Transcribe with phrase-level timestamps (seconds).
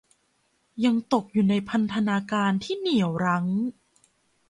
[0.85, 3.45] ยังตกอยู่ในพันธนาการที่เหนี่ยวรั้ง